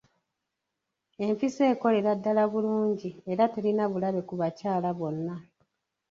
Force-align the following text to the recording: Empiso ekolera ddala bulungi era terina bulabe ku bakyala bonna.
Empiso 1.25 1.61
ekolera 1.73 2.11
ddala 2.17 2.43
bulungi 2.51 3.09
era 3.31 3.43
terina 3.53 3.83
bulabe 3.91 4.21
ku 4.27 4.33
bakyala 4.41 4.89
bonna. 4.99 5.35